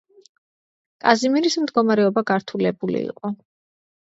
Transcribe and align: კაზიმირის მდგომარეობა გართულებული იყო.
კაზიმირის 1.05 1.57
მდგომარეობა 1.65 2.25
გართულებული 2.33 3.05
იყო. 3.05 3.33